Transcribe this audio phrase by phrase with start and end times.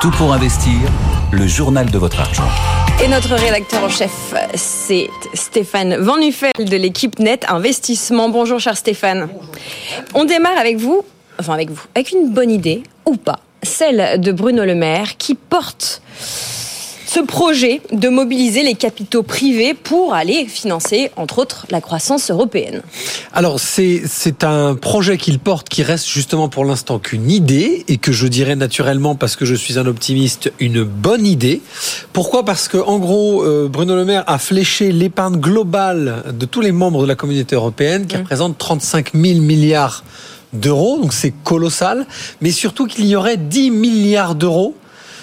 [0.00, 0.74] Tout pour investir,
[1.32, 2.48] le journal de votre argent.
[3.02, 8.28] Et notre rédacteur en chef, c'est Stéphane Van Nuffel de l'équipe Net Investissement.
[8.28, 9.28] Bonjour cher Stéphane.
[10.12, 11.02] On démarre avec vous,
[11.40, 15.34] enfin avec vous, avec une bonne idée ou pas, celle de Bruno Le Maire qui
[15.34, 16.02] porte
[17.16, 22.82] ce projet de mobiliser les capitaux privés pour aller financer, entre autres, la croissance européenne
[23.32, 24.04] Alors, c'est,
[24.42, 28.54] un projet qu'il porte qui reste justement pour l'instant qu'une idée et que je dirais
[28.54, 31.62] naturellement, parce que je suis un optimiste, une bonne idée.
[32.12, 32.44] Pourquoi?
[32.44, 36.72] Parce que, en gros, euh, Bruno Le Maire a fléché l'épargne globale de tous les
[36.72, 38.20] membres de la communauté européenne qui mmh.
[38.20, 40.04] représente 35 000 milliards
[40.52, 42.06] d'euros, donc c'est colossal,
[42.42, 44.74] mais surtout qu'il y aurait 10 milliards d'euros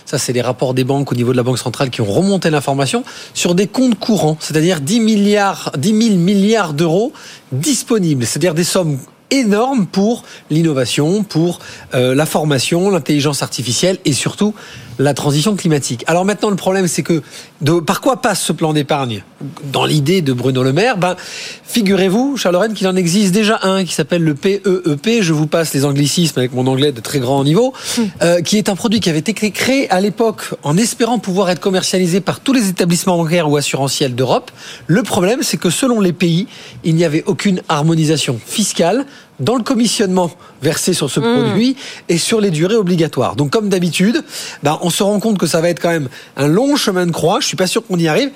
[0.05, 2.49] ça c'est les rapports des banques au niveau de la Banque centrale qui ont remonté
[2.49, 3.03] l'information
[3.34, 7.13] sur des comptes courants, c'est-à-dire 10 milliards, 10 000 milliards d'euros
[7.52, 8.99] disponibles, c'est-à-dire des sommes
[9.33, 11.59] énormes pour l'innovation, pour
[11.93, 14.53] euh, la formation, l'intelligence artificielle et surtout
[14.99, 16.03] la transition climatique.
[16.07, 17.21] Alors maintenant, le problème, c'est que
[17.61, 19.23] de, par quoi passe ce plan d'épargne?
[19.71, 21.16] Dans l'idée de Bruno Le Maire, ben,
[21.63, 24.66] figurez-vous, Charles qu'il en existe déjà un qui s'appelle le PEEP.
[24.66, 28.02] E Je vous passe les anglicismes avec mon anglais de très grand niveau, hmm.
[28.21, 31.59] euh, qui est un produit qui avait été créé à l'époque en espérant pouvoir être
[31.59, 34.52] commercialisé par tous les établissements bancaires ou assurantiels d'Europe.
[34.88, 36.47] Le problème, c'est que selon les pays,
[36.83, 39.05] il n'y avait aucune harmonisation fiscale
[39.39, 41.23] dans le commissionnement versé sur ce hmm.
[41.23, 41.75] produit
[42.09, 43.35] et sur les durées obligatoires.
[43.35, 44.23] Donc comme d'habitude,
[44.61, 47.11] ben, on se rend compte que ça va être quand même un long chemin de
[47.11, 47.39] croix.
[47.39, 48.31] Je suis pas sûr qu'on y arrive.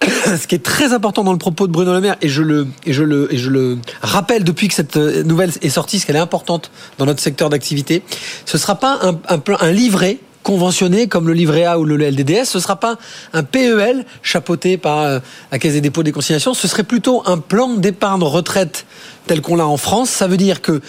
[0.26, 2.66] Ce qui est très important dans le propos de Bruno Le Maire, et je le,
[2.84, 6.06] et je le, et je le rappelle depuis que cette euh, nouvelle est sortie, ce
[6.06, 8.02] qu'elle est importante dans notre secteur d'activité,
[8.44, 10.18] ce sera pas un, un, un livret
[10.50, 12.98] conventionné comme le livret A ou le LDDS, ce ne sera pas
[13.32, 15.20] un PEL chapeauté par euh,
[15.52, 18.84] la Caisse des dépôts des consignations, ce serait plutôt un plan d'épargne retraite
[19.28, 20.10] tel qu'on l'a en France.
[20.10, 20.80] Ça veut dire que,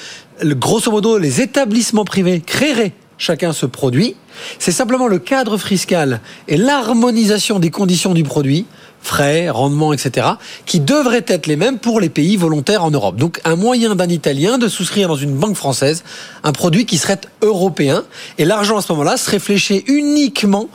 [0.43, 4.15] grosso modo, les établissements privés créeraient chacun ce produit.
[4.57, 8.65] C'est simplement le cadre fiscal et l'harmonisation des conditions du produit,
[9.01, 10.27] frais, rendements, etc.,
[10.65, 13.17] qui devraient être les mêmes pour les pays volontaires en Europe.
[13.17, 16.03] Donc un moyen d'un Italien de souscrire dans une banque française
[16.43, 18.03] un produit qui serait européen.
[18.39, 20.67] Et l'argent à ce moment-là serait fléché uniquement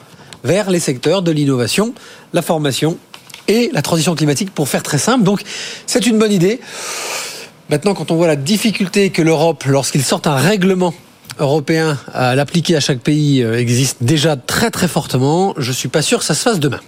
[0.45, 1.95] vers les secteurs de l'innovation,
[2.33, 2.97] la formation
[3.49, 5.25] et la transition climatique, pour faire très simple.
[5.25, 5.43] Donc
[5.87, 6.61] c'est une bonne idée.
[7.71, 10.95] Maintenant, quand on voit la difficulté que l'Europe, lorsqu'il sort un règlement
[11.39, 15.55] européen à l'appliquer à chaque pays euh, existe déjà très très fortement.
[15.59, 16.81] Je suis pas sûr que ça se fasse demain.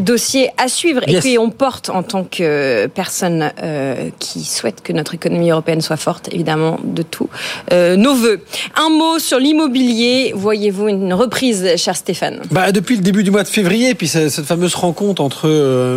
[0.00, 1.00] Dossier à suivre.
[1.06, 5.80] Et puis on porte en tant que personne euh, qui souhaite que notre économie européenne
[5.80, 7.28] soit forte, évidemment, de tout,
[7.72, 8.42] euh, nos voeux.
[8.76, 10.32] Un mot sur l'immobilier.
[10.34, 12.40] Voyez-vous une reprise, cher Stéphane?
[12.50, 15.48] Bah, Depuis le début du mois de février, puis cette fameuse rencontre entre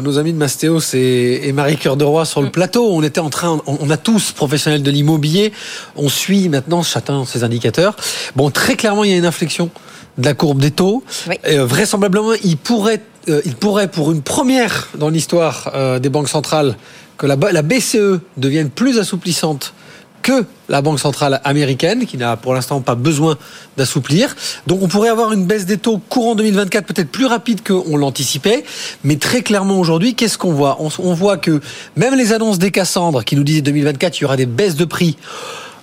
[0.01, 2.51] nos amis de Mastéos et, Marie Cœur de Roi sur le mm.
[2.51, 5.51] plateau, on était en train, on, a tous professionnels de l'immobilier,
[5.95, 7.96] on suit maintenant chacun ses indicateurs.
[8.35, 9.69] Bon, très clairement, il y a une inflexion
[10.17, 11.03] de la courbe des taux.
[11.47, 16.29] Euh, vraisemblablement, il pourrait, euh, il pourrait, pour une première dans l'histoire euh, des banques
[16.29, 16.75] centrales,
[17.17, 19.73] que la, la BCE devienne plus assouplissante
[20.27, 23.37] que la Banque centrale américaine, qui n'a pour l'instant pas besoin
[23.77, 24.35] d'assouplir.
[24.67, 28.65] Donc on pourrait avoir une baisse des taux courant 2024 peut-être plus rapide qu'on l'anticipait.
[29.05, 30.77] Mais très clairement aujourd'hui, qu'est-ce qu'on voit?
[30.81, 31.61] On, on, voit que
[31.95, 34.83] même les annonces des Cassandres qui nous disaient 2024, il y aura des baisses de
[34.83, 35.15] prix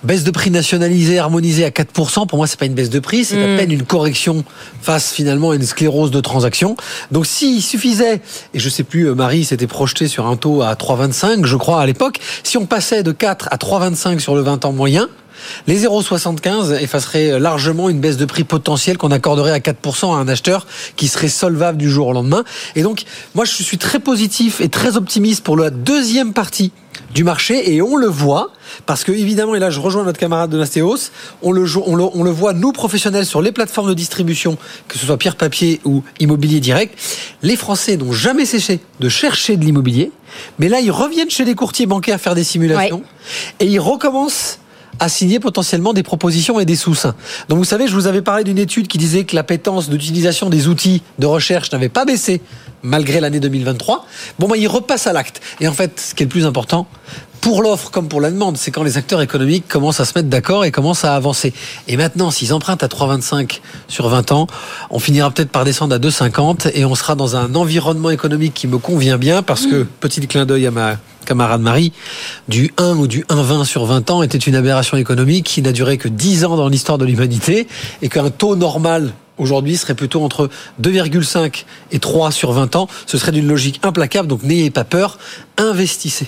[0.03, 3.25] baisse de prix nationalisée, harmonisée à 4%, pour moi, c'est pas une baisse de prix,
[3.25, 3.57] c'est à mm.
[3.57, 4.43] peine une correction
[4.81, 6.75] face finalement à une sclérose de transaction.
[7.11, 8.21] Donc s'il suffisait,
[8.53, 11.81] et je sais plus, euh, Marie s'était projeté sur un taux à 3,25, je crois,
[11.81, 15.07] à l'époque, si on passait de 4 à 3,25 sur le 20 ans moyen,
[15.67, 20.27] les 0,75 effaceraient largement une baisse de prix potentielle qu'on accorderait à 4% à un
[20.27, 22.43] acheteur qui serait solvable du jour au lendemain.
[22.75, 23.03] Et donc,
[23.33, 26.71] moi, je suis très positif et très optimiste pour la deuxième partie
[27.13, 27.73] du marché.
[27.73, 28.51] Et on le voit
[28.85, 32.03] parce que évidemment et là je rejoins notre camarade de Nastéos on le, on le,
[32.13, 34.57] on le voit nous professionnels sur les plateformes de distribution
[34.87, 36.97] que ce soit pierre papier ou immobilier direct
[37.41, 40.11] les Français n'ont jamais cessé de chercher de l'immobilier.
[40.59, 43.03] Mais là ils reviennent chez les courtiers bancaires faire des simulations.
[43.59, 44.59] Et ils recommencent
[44.99, 47.15] à signer potentiellement des propositions et des sous-seins.
[47.49, 50.67] Donc vous savez, je vous avais parlé d'une étude qui disait que l'appétence d'utilisation des
[50.67, 52.41] outils de recherche n'avait pas baissé
[52.83, 54.05] malgré l'année 2023.
[54.39, 55.41] Bon, bah, il repasse à l'acte.
[55.59, 56.87] Et en fait, ce qui est le plus important,
[57.45, 60.29] pour l'offre comme pour la demande, c'est quand les acteurs économiques commencent à se mettre
[60.29, 61.53] d'accord et commencent à avancer.
[61.87, 64.47] Et maintenant, s'ils empruntent à 3,25 sur 20 ans,
[64.89, 68.65] on finira peut-être par descendre à 2,50 et on sera dans un environnement économique qui
[68.65, 70.97] me convient bien parce que, petit clin d'œil à ma
[71.27, 71.93] camarade Marie,
[72.49, 75.99] du 1 ou du 1,20 sur 20 ans était une aberration économique qui n'a duré
[75.99, 77.67] que 10 ans dans l'histoire de l'humanité
[78.01, 80.49] et qu'un taux normal aujourd'hui serait plutôt entre
[80.81, 82.87] 2,5 et 3 sur 20 ans.
[83.05, 85.19] Ce serait d'une logique implacable, donc n'ayez pas peur,
[85.57, 86.25] investissez.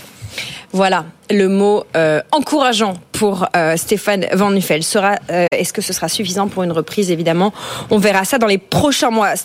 [0.77, 4.83] Voilà, le mot euh, encourageant pour euh, Stéphane Van Nuffel.
[4.83, 7.51] Sera, euh, est-ce que ce sera suffisant pour une reprise Évidemment,
[7.89, 9.35] on verra ça dans les prochains mois.